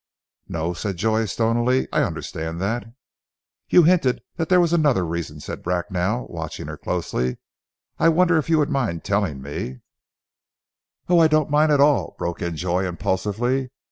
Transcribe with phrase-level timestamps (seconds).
[0.49, 1.87] "No!" said Joy stonily.
[1.93, 2.85] "I understand that."
[3.69, 7.37] "You hinted that there was another reason," said Bracknell, watching her closely.
[7.99, 9.81] "I wonder if you would mind telling me"
[11.07, 13.69] "Oh, I don't mind at all," broke in Joy impulsively.